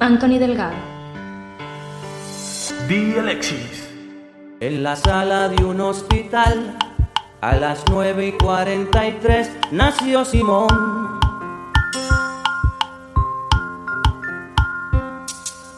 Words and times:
Anthony 0.00 0.38
Delgado. 0.38 0.76
Di 2.88 3.18
Alexis. 3.18 3.88
En 4.60 4.82
la 4.82 4.96
sala 4.96 5.48
de 5.48 5.64
un 5.64 5.80
hospital, 5.80 6.76
a 7.40 7.56
las 7.56 7.84
9 7.90 8.28
y 8.28 8.32
43, 8.32 9.50
nació 9.72 10.24
Simón. 10.24 11.18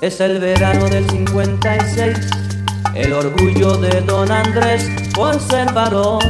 Es 0.01 0.21
el 0.21 0.39
verano 0.39 0.87
del 0.87 1.09
56, 1.09 2.19
el 2.95 3.13
orgullo 3.13 3.77
de 3.77 4.01
don 4.03 4.31
Andrés 4.31 4.89
por 5.15 5.39
ser 5.41 5.73
varón. 5.73 6.21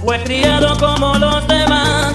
Fue 0.00 0.22
criado 0.24 0.76
como 0.78 1.14
los 1.16 1.46
demás, 1.46 2.14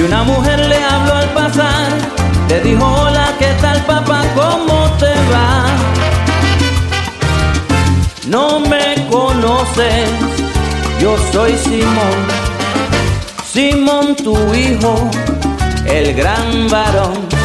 Y 0.00 0.02
una 0.02 0.22
mujer 0.22 0.58
le 0.66 0.82
habló 0.82 1.14
al 1.14 1.28
pasar, 1.34 1.88
le 2.48 2.60
dijo, 2.62 2.86
hola, 2.86 3.34
¿qué 3.38 3.52
tal 3.60 3.84
papá? 3.84 4.22
¿Cómo 4.34 4.90
te 4.98 5.12
va? 5.30 5.66
No 8.26 8.60
me 8.60 9.06
conoces, 9.10 10.08
yo 11.02 11.18
soy 11.30 11.54
Simón, 11.58 12.18
Simón 13.44 14.16
tu 14.16 14.54
hijo, 14.54 15.10
el 15.84 16.14
gran 16.14 16.70
varón. 16.70 17.39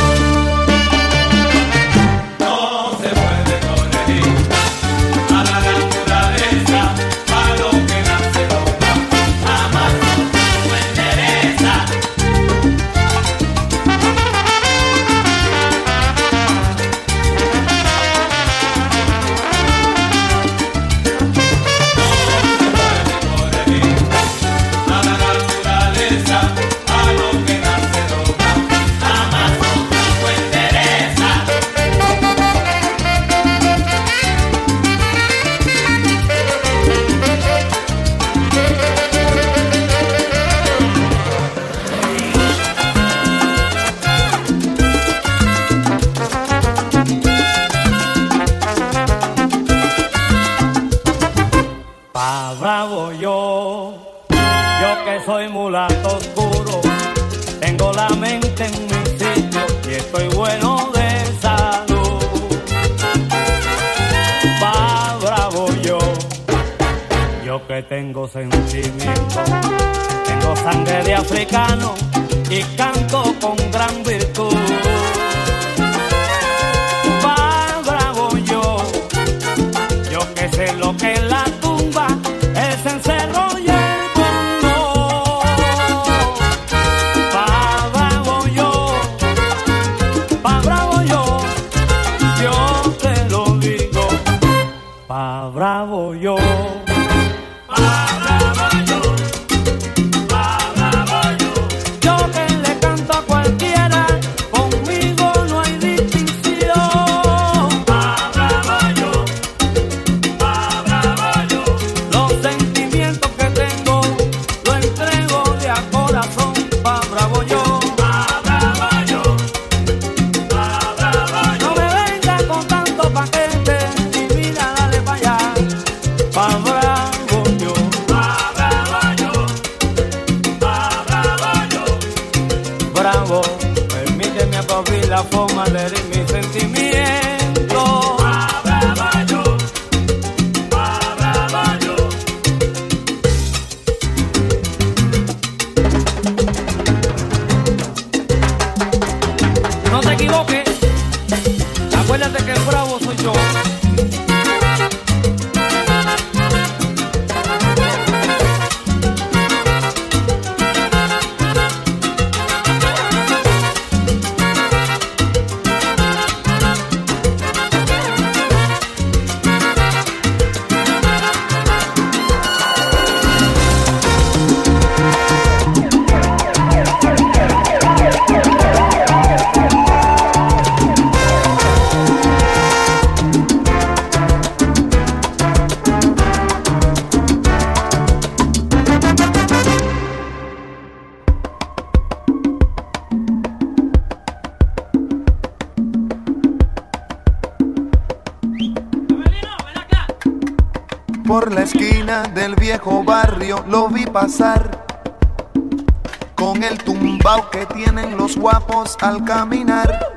Al 209.06 209.24
caminar. 209.24 210.16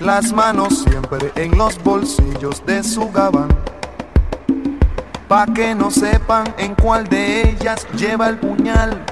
Las 0.00 0.32
manos 0.32 0.82
siempre 0.88 1.30
en 1.34 1.56
los 1.58 1.82
bolsillos 1.82 2.64
de 2.64 2.82
su 2.82 3.10
gabán. 3.12 3.48
Pa' 5.28 5.46
que 5.54 5.74
no 5.74 5.90
sepan 5.90 6.54
en 6.56 6.74
cuál 6.74 7.06
de 7.06 7.50
ellas 7.50 7.86
lleva 7.98 8.30
el 8.30 8.38
puñal. 8.38 9.04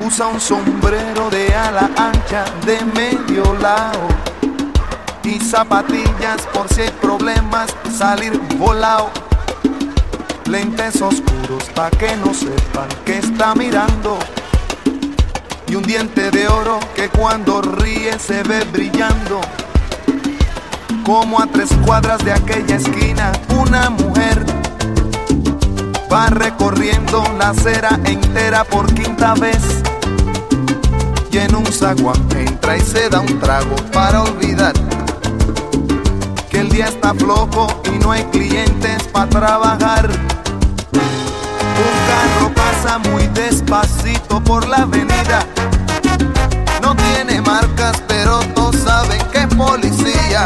Usa 0.00 0.26
un 0.26 0.40
sombrero 0.40 1.30
de 1.30 1.54
ala 1.54 1.88
ancha 1.96 2.44
de 2.66 2.84
medio 2.86 3.44
lado. 3.60 4.08
Y 5.22 5.38
zapatillas 5.38 6.44
por 6.52 6.68
si 6.74 6.82
hay 6.82 6.90
problemas 7.00 7.72
salir 7.96 8.36
volado. 8.58 9.10
Lentes 10.46 11.00
oscuros 11.00 11.64
pa' 11.72 11.90
que 11.90 12.16
no 12.16 12.34
sepan 12.34 12.88
que 13.04 13.18
está 13.18 13.54
mirando. 13.54 14.18
Y 15.70 15.76
un 15.76 15.84
diente 15.84 16.30
de 16.30 16.48
oro 16.48 16.80
que 16.96 17.08
cuando 17.08 17.62
ríe 17.62 18.18
se 18.18 18.42
ve 18.42 18.64
brillando. 18.72 19.40
Como 21.04 21.40
a 21.40 21.46
tres 21.46 21.70
cuadras 21.86 22.24
de 22.24 22.32
aquella 22.32 22.76
esquina, 22.76 23.32
una 23.56 23.88
mujer 23.90 24.44
va 26.12 26.26
recorriendo 26.26 27.22
la 27.38 27.50
acera 27.50 28.00
entera 28.04 28.64
por 28.64 28.92
quinta 28.92 29.34
vez 29.34 29.80
y 31.30 31.38
en 31.38 31.54
un 31.54 31.66
zaguán 31.66 32.26
entra 32.36 32.76
y 32.76 32.80
se 32.80 33.08
da 33.08 33.20
un 33.20 33.38
trago 33.38 33.76
para 33.92 34.22
olvidar 34.24 34.72
que 36.50 36.58
el 36.58 36.68
día 36.68 36.86
está 36.86 37.14
flojo 37.14 37.68
y 37.84 37.98
no 38.02 38.10
hay 38.10 38.24
clientes 38.24 39.04
para 39.12 39.30
trabajar. 39.30 40.10
Un 41.72 41.96
carro 42.08 42.54
pasa 42.82 42.98
muy 42.98 43.26
despacito 43.28 44.42
por 44.42 44.66
la 44.66 44.78
avenida. 44.78 45.44
No 46.80 46.94
tiene 46.96 47.40
marcas, 47.42 48.02
pero 48.08 48.40
todos 48.54 48.76
saben 48.76 49.20
que 49.32 49.40
es 49.40 49.46
policía. 49.54 50.44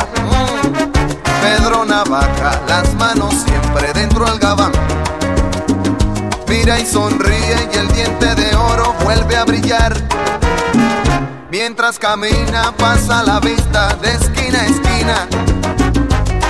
Pedro 1.43 1.85
Navaja, 1.85 2.61
las 2.67 2.93
manos 2.95 3.35
siempre 3.47 3.93
dentro 3.93 4.25
del 4.25 4.39
gabán. 4.39 4.73
Mira 6.49 6.81
y 6.81 6.87
sonríe 6.87 7.69
y 7.73 7.77
el 7.77 7.89
diente 7.89 8.35
de 8.35 8.57
oro 8.57 8.95
vuelve 9.05 9.37
a 9.37 9.45
brillar. 9.45 9.95
Mientras 11.51 11.99
camina 11.99 12.73
pasa 12.77 13.23
la 13.23 13.39
vista 13.39 13.95
de 14.03 14.13
esquina 14.13 14.61
a 14.61 14.67
esquina. 14.67 15.29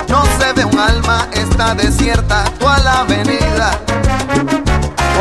No 0.07 0.23
se 0.39 0.53
ve 0.53 0.65
un 0.65 0.79
alma, 0.79 1.27
está 1.33 1.75
desierta 1.75 2.43
toda 2.59 2.79
la 2.79 2.99
avenida. 3.01 4.64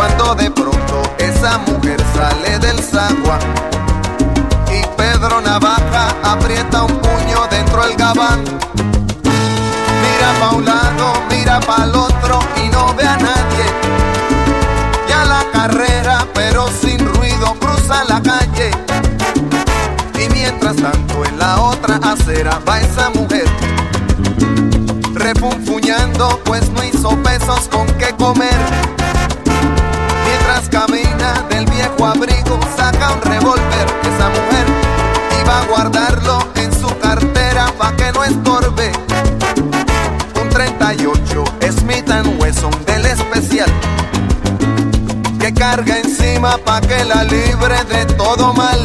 Cuando 0.07 0.35
de 0.35 0.51
pronto 0.51 1.03
esa 1.17 1.57
mujer 1.67 1.97
sale 2.15 2.59
del 2.59 2.79
sagua 2.79 3.39
y 4.71 4.87
Pedro 4.99 5.41
Navaja 5.41 6.15
aprieta 6.23 6.83
un 6.83 6.93
puño 6.99 7.47
dentro 7.51 7.87
del 7.87 7.97
gabán. 7.97 8.45
Mira 10.05 10.31
pa' 10.39 10.57
un 10.57 10.65
lado, 10.67 11.15
mira 11.31 11.59
pa' 11.61 11.85
el 11.85 11.95
otro 11.95 12.39
y 12.63 12.69
no 12.69 12.95
ve 12.95 13.05
a 13.05 13.17
nadie. 13.17 13.67
Ya 15.09 15.25
la 15.25 15.43
carrera, 15.51 16.27
pero 16.35 16.69
sin 16.83 16.99
ruido, 16.99 17.55
cruza 17.59 18.05
la 18.05 18.21
calle 18.21 18.73
mientras 20.35 20.77
tanto 20.77 21.25
en 21.25 21.39
la 21.39 21.63
otra 21.63 21.97
acera 21.97 22.61
va 22.69 22.79
esa 22.81 23.09
mujer 23.11 23.47
refunfuñando 25.15 26.41
pues 26.45 26.69
no 26.71 26.85
hizo 26.85 27.17
pesos 27.23 27.69
con 27.71 27.94
guardarlo 35.75 36.39
en 36.55 36.73
su 36.73 36.87
cartera 36.99 37.67
pa' 37.77 37.97
que 37.97 38.13
no 38.13 38.23
estorbe. 38.23 38.93
Un 40.41 40.49
38 40.49 41.45
Smith 41.79 42.09
Wesson 42.39 42.71
del 42.87 43.07
especial 43.07 43.71
que 45.41 45.53
carga 45.53 45.99
encima 45.99 46.59
pa' 46.59 46.81
que 46.81 47.05
la 47.05 47.25
libre 47.25 47.83
de 47.85 48.07
todo 48.15 48.53
mal. 48.55 48.79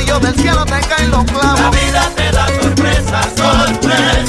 platillo 0.00 0.20
del 0.20 0.34
cielo 0.36 0.64
te 0.64 0.80
caen 0.80 1.10
los 1.10 1.24
clavos. 1.24 1.60
La 1.60 1.70
vida 1.70 2.10
te 2.16 2.30
da 2.32 2.46
sorpresa, 2.60 3.22
sorpresa. 3.36 4.19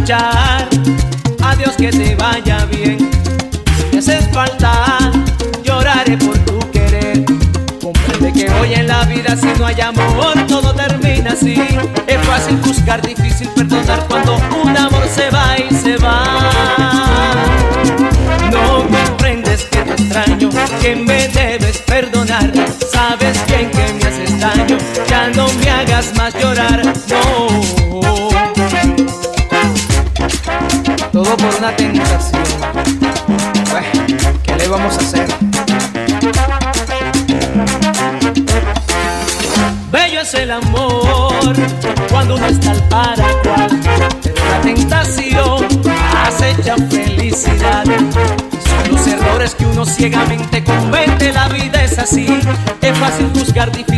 Te 0.00 0.12
hace 0.14 0.61
buscar 53.52 53.70
diferencias. 53.70 53.91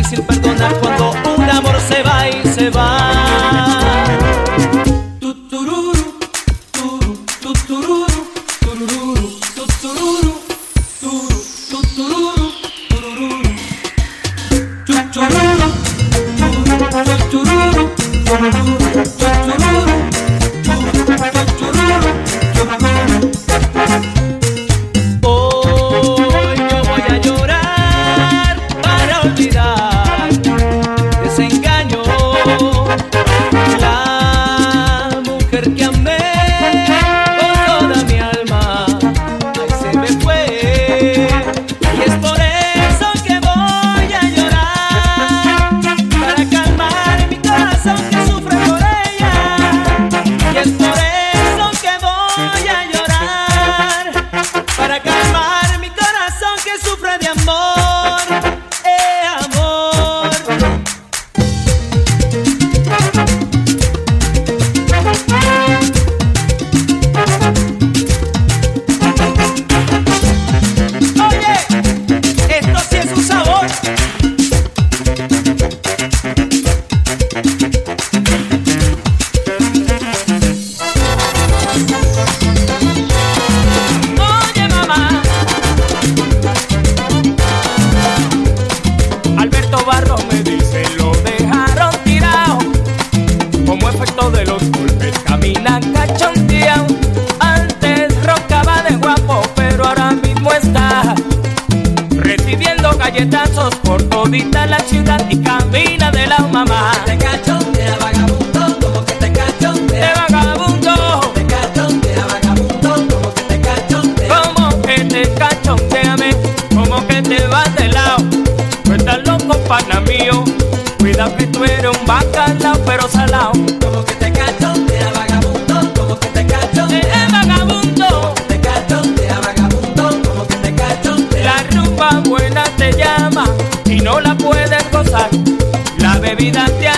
La 136.37 136.94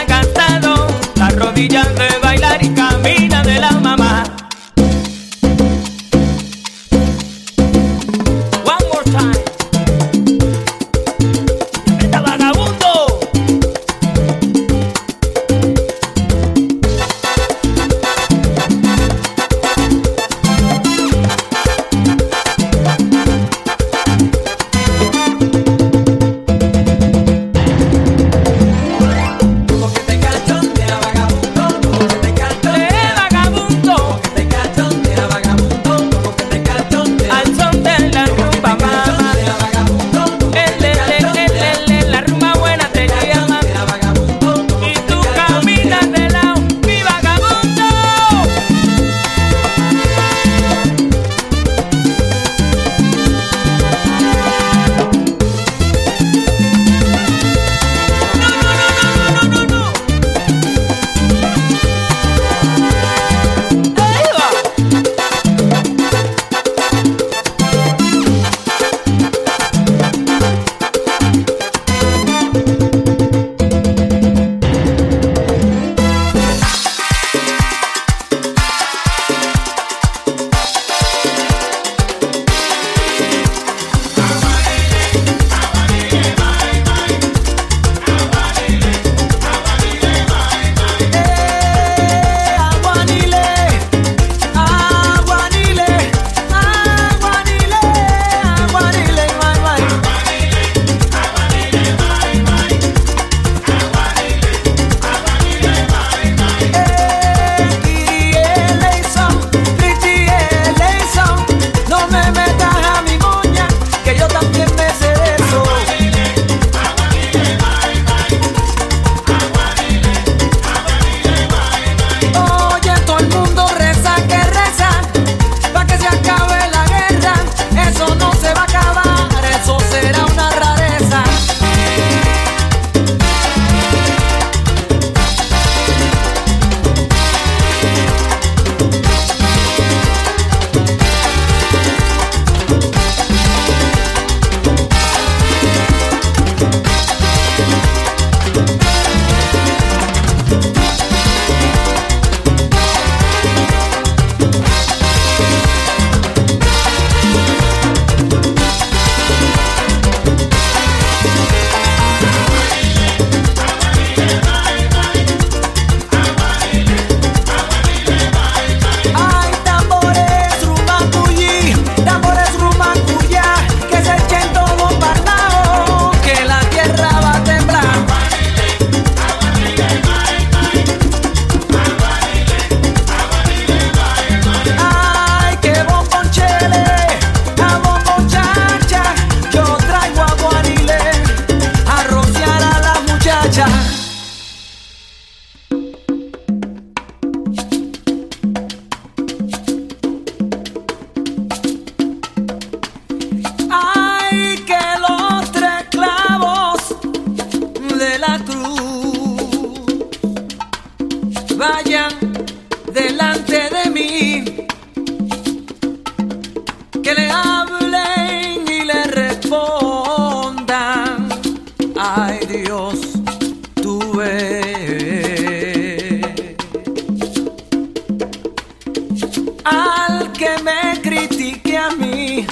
Al 229.64 230.32
que 230.34 230.50
me 230.64 231.00
critique 231.02 231.78
a 231.78 231.92
mí, 231.92 232.48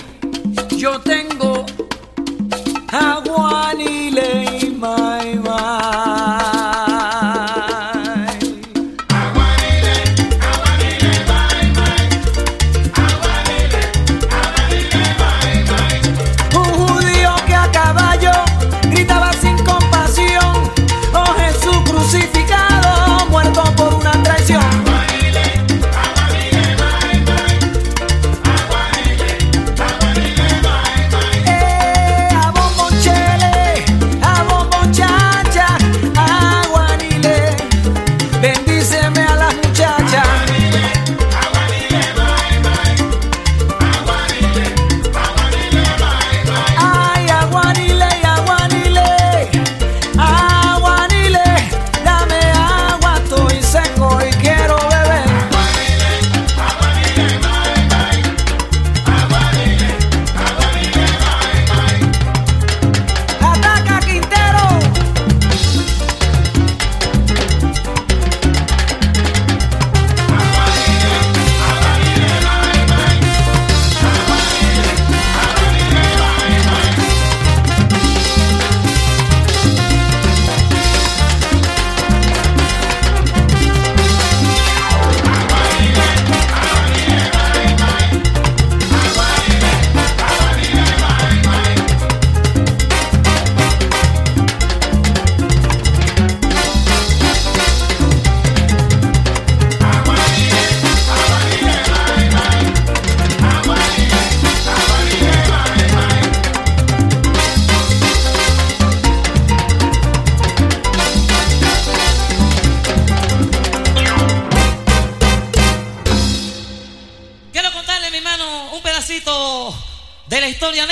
yo 0.77 0.99
tengo 1.01 1.24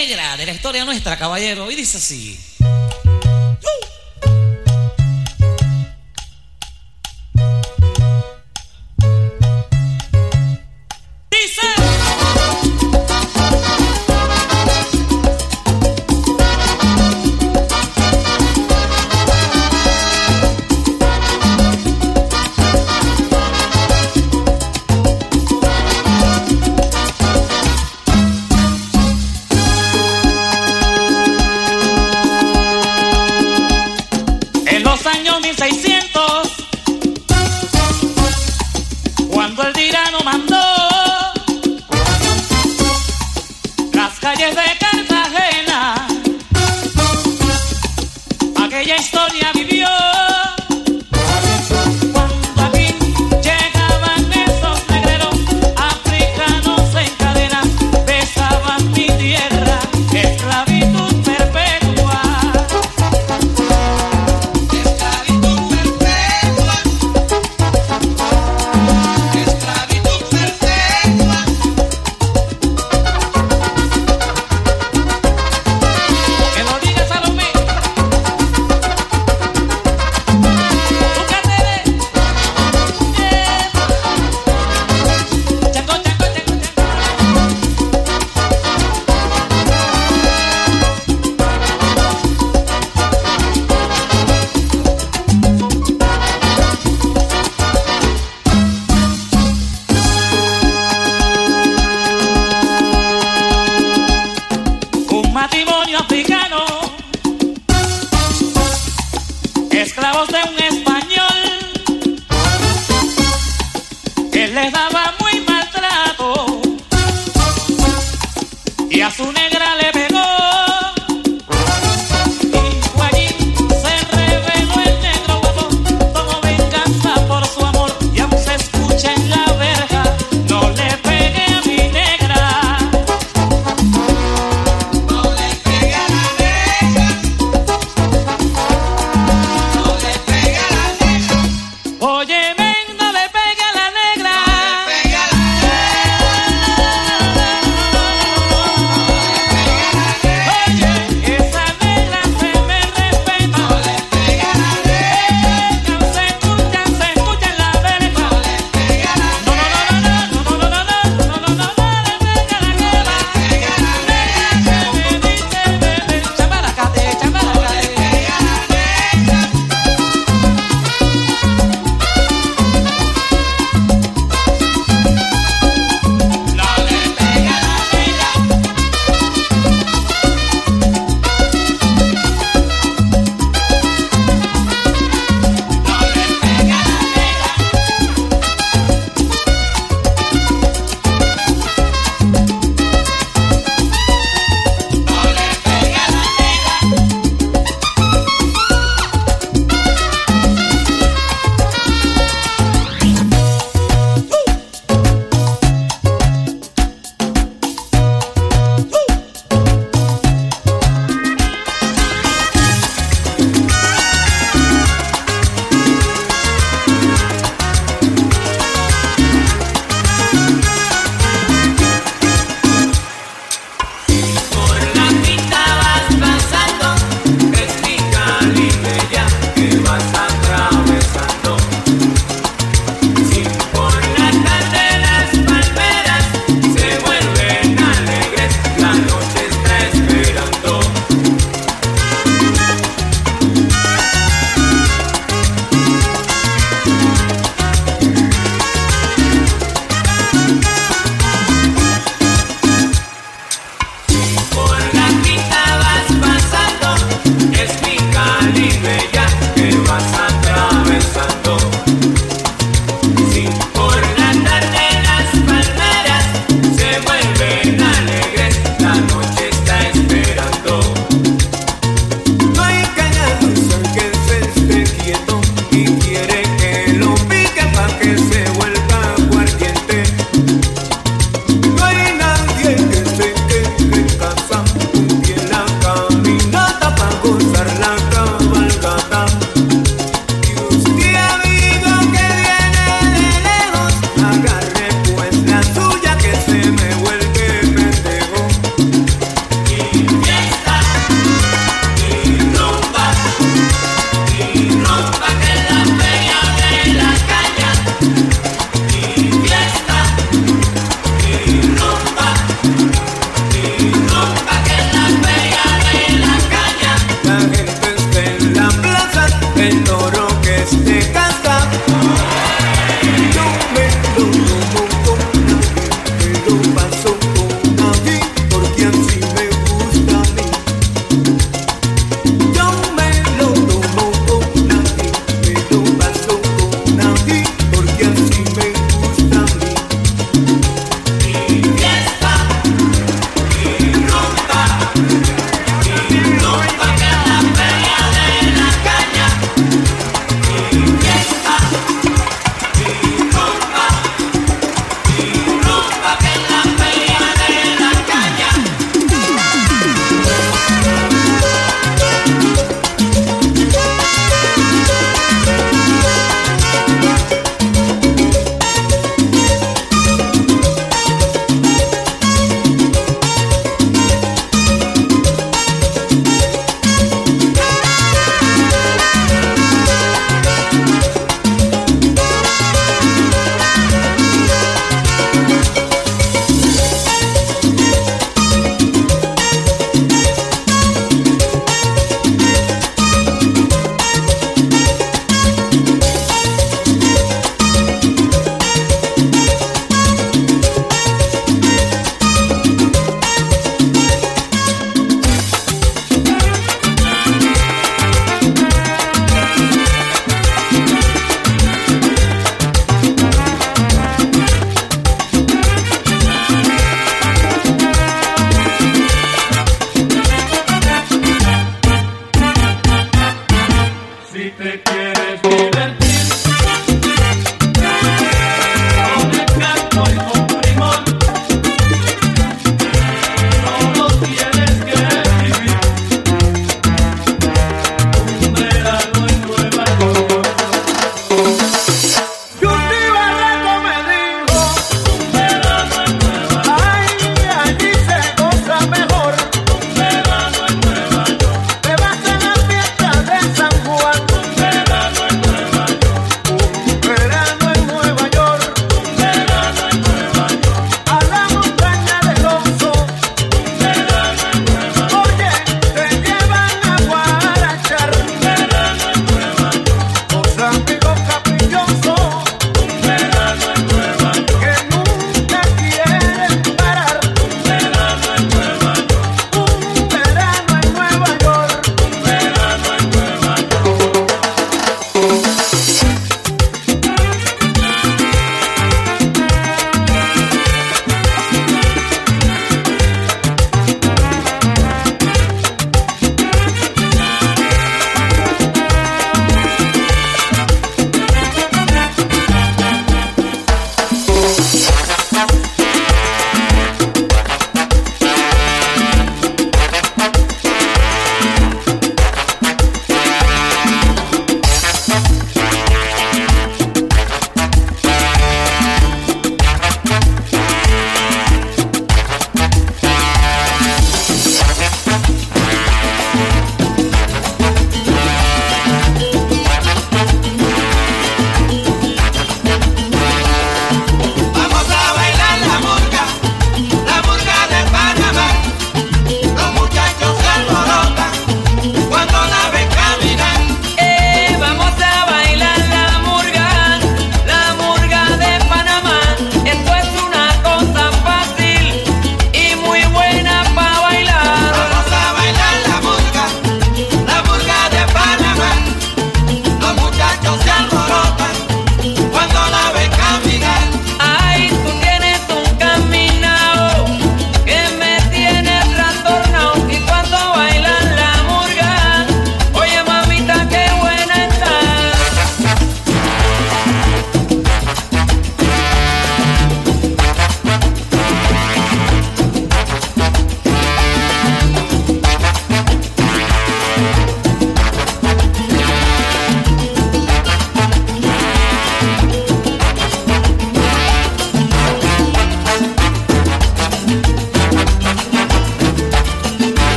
negra 0.00 0.36
de 0.36 0.46
la 0.46 0.52
historia 0.52 0.84
nuestra, 0.84 1.18
caballero, 1.18 1.70
y 1.70 1.74
dice 1.74 1.98
así. 1.98 2.38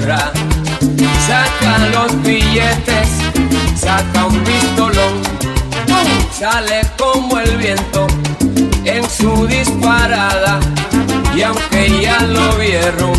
Saca 0.00 1.78
los 1.92 2.22
billetes, 2.22 3.08
saca 3.76 4.26
un 4.26 4.38
pistolón. 4.44 5.22
Sale 6.32 6.82
como 6.96 7.38
el 7.38 7.56
viento 7.56 8.06
en 8.84 9.08
su 9.10 9.46
disparada. 9.46 10.60
Y 11.36 11.42
aunque 11.42 12.00
ya 12.00 12.20
lo 12.20 12.56
vieron, 12.58 13.12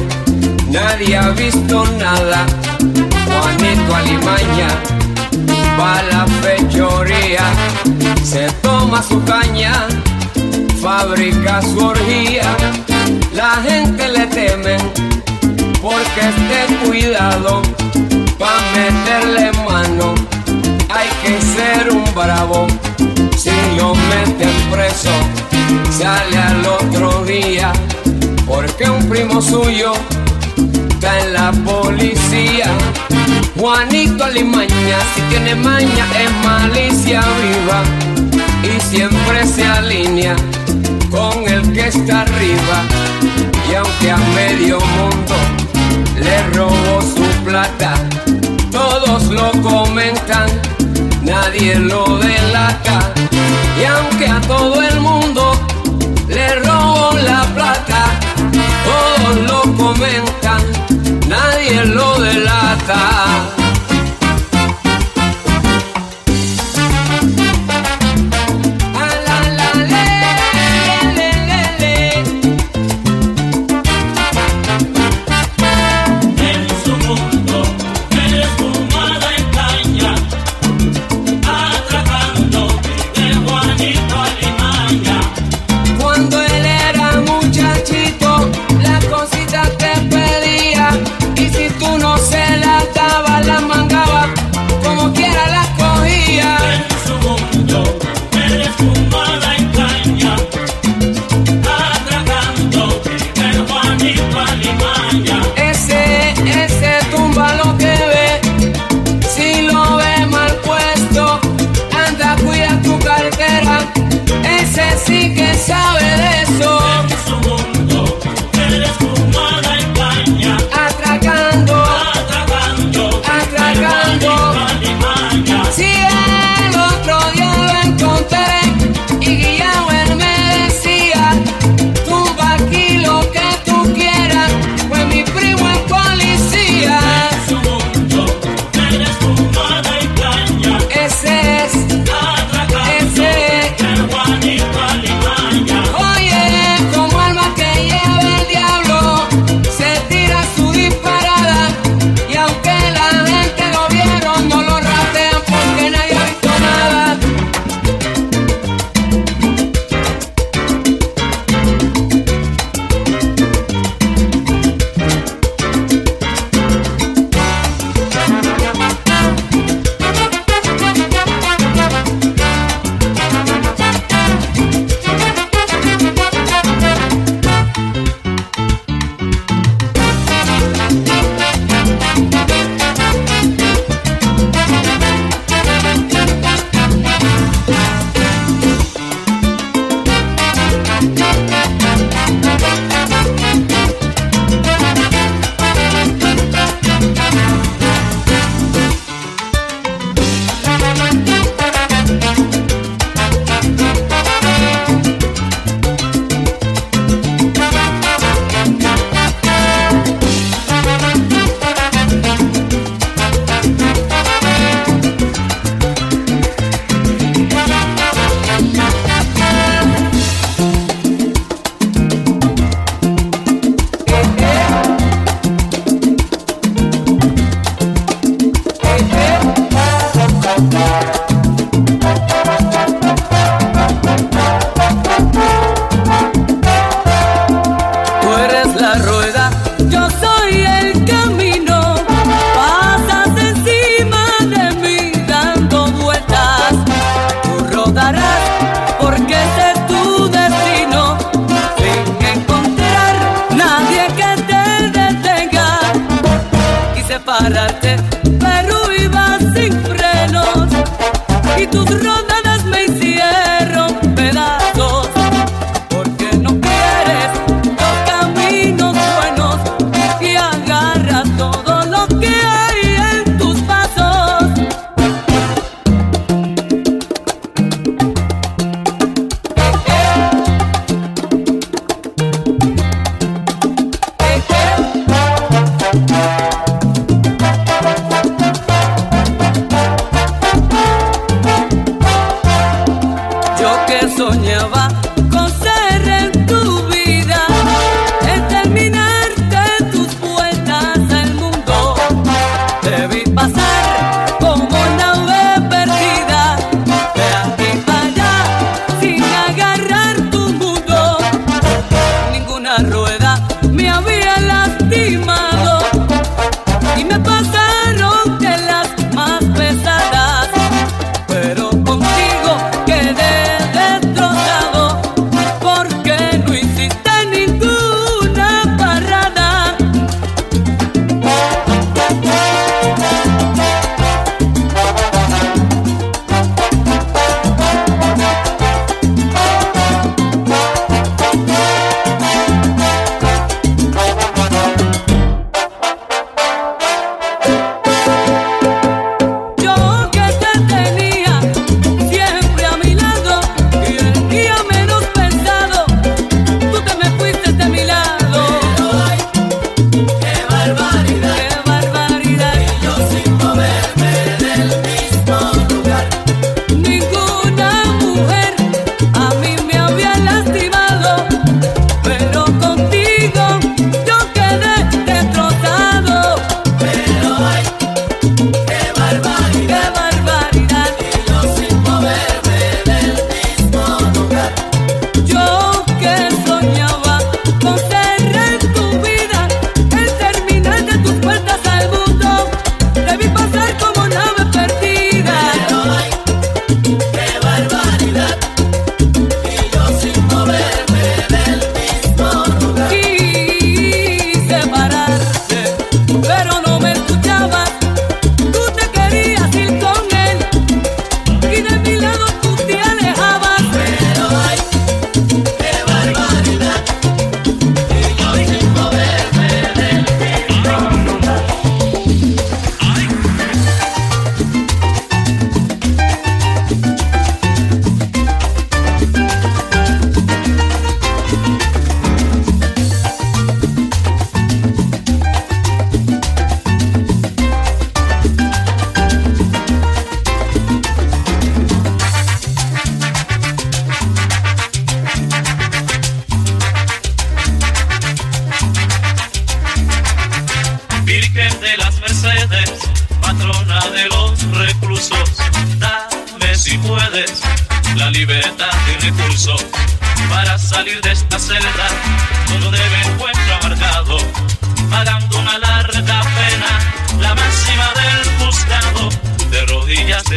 nadie 0.69 1.17
ha 1.17 1.29
visto 1.29 1.85
nada. 1.97 2.45
Juanito 3.25 3.95
Alimaña 3.95 4.69
va 5.79 5.99
a 5.99 6.03
la 6.03 6.27
fechoría, 6.41 7.43
se 8.23 8.49
toma 8.61 9.03
su 9.03 9.21
caña, 9.25 9.73
fabrica 10.81 11.61
su 11.61 11.77
orgía. 11.77 12.55
La 13.33 13.61
gente 13.63 14.07
le 14.07 14.27
teme 14.27 14.77
porque 15.81 16.21
esté 16.21 16.75
cuidado 16.85 17.61
pa' 18.37 18.59
meterle 18.75 19.51
mano. 19.63 20.13
Hay 20.89 21.07
que 21.21 21.39
ser 21.41 21.91
un 21.91 22.03
bravo, 22.13 22.67
si 23.37 23.51
lo 23.77 23.93
meten 23.95 24.53
preso, 24.71 25.11
sale 25.91 26.37
al 26.37 26.65
otro 26.65 27.23
día, 27.23 27.71
porque 28.45 28.89
un 28.89 29.07
primo 29.07 29.41
suyo 29.41 29.93
está 30.89 31.19
en 31.19 31.33
la 31.33 31.51
policía. 31.51 32.65
Juanito 33.57 34.23
Alimaña, 34.23 34.99
si 35.13 35.21
tiene 35.29 35.55
maña, 35.55 36.05
es 36.17 36.45
malicia 36.45 37.21
viva 37.41 37.83
y 38.63 38.79
siempre 38.81 39.45
se 39.45 39.65
alinea 39.65 40.35
con 41.11 41.47
el 41.47 41.73
que 41.73 41.87
está 41.87 42.21
arriba. 42.21 42.83
Y 43.69 43.75
aunque 43.75 44.11
a 44.11 44.17
medio 44.17 44.79
mundo 44.79 45.35
le 46.19 46.43
robó 46.53 47.01
su 47.01 47.25
plata, 47.43 47.93
todos 48.71 49.23
lo 49.27 49.51
comentan, 49.61 50.49
nadie 51.23 51.75
lo 51.75 52.17
delata. 52.17 53.13
Y 53.79 53.85
aunque 53.85 54.27
a 54.27 54.41
todo 54.41 54.81
el 54.81 54.99
mundo 54.99 55.51
le 56.27 56.55
robó 56.55 57.11
la 57.23 57.43
plata, 57.55 58.05
todos 58.85 59.35
lo 59.49 59.61
comentan, 59.75 60.61
nadie 61.27 61.85
lo 61.85 62.19
delata. 62.19 63.58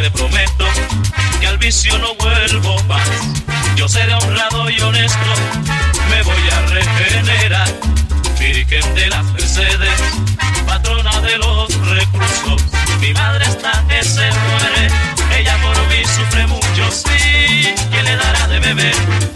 te 0.03 0.11
prometo 0.11 0.67
que 1.41 1.47
al 1.47 1.59
vicio 1.59 1.97
no 1.99 2.17
vuelvo 2.17 2.83
más. 2.89 3.09
Yo 3.77 3.89
seré 3.89 4.13
honrado 4.15 4.69
y 4.69 4.81
honesto, 4.81 5.33
me 6.11 6.23
voy 6.23 6.49
a 6.51 6.61
regenerar. 6.67 7.69
Virgen 8.37 8.95
de 8.97 9.09
las 9.11 9.25
Mercedes, 9.27 10.01
patrona 10.67 11.21
de 11.21 11.39
los 11.39 11.69
reclusos. 11.87 12.63
Mi 13.01 13.13
madre 13.15 13.45
está 13.45 13.85
que 13.89 14.03
se 14.03 14.29
muere, 14.29 14.89
ella 15.39 15.57
por 15.63 15.79
mí 15.87 16.03
sufre 16.05 16.49
mucho, 16.49 16.91
sí, 16.91 17.73
¿quién 17.93 18.05
le 18.05 18.17
dará 18.17 18.49
de 18.49 18.59
beber? 18.59 19.32